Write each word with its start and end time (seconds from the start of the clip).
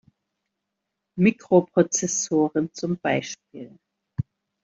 Mikroprozessoren 1.15 2.73
zum 2.73 2.97
Beispiel. 2.97 3.77